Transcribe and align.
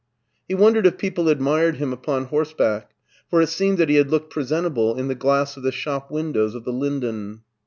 He 0.47 0.55
wondered 0.55 0.87
if 0.87 0.97
people 0.97 1.29
admired 1.29 1.75
him 1.75 1.93
upon 1.93 2.23
horseback, 2.25 2.89
for 3.29 3.39
it 3.39 3.49
seemed 3.49 3.77
that 3.77 3.87
he 3.89 3.97
had 3.97 4.09
looked 4.09 4.31
presentable 4.31 4.97
in 4.97 5.09
the 5.09 5.13
glass 5.13 5.57
of 5.57 5.61
the 5.61 5.71
shop 5.71 6.09
win* 6.09 6.31
dows 6.31 6.55
of 6.55 6.63
the 6.63 6.73
Linden. 6.73 7.43